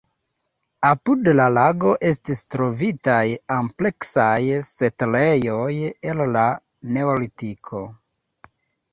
[0.89, 3.19] Apud la lago estis trovitaj
[3.55, 4.39] ampleksaj
[4.69, 5.69] setlejoj
[6.13, 6.47] el la
[6.97, 7.83] neolitiko.